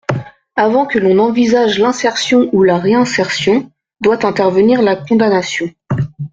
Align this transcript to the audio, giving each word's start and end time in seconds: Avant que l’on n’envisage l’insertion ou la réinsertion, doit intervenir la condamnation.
Avant 0.55 0.87
que 0.87 0.97
l’on 0.97 1.13
n’envisage 1.13 1.77
l’insertion 1.77 2.49
ou 2.53 2.63
la 2.63 2.79
réinsertion, 2.79 3.71
doit 3.99 4.25
intervenir 4.25 4.81
la 4.81 4.95
condamnation. 4.95 5.69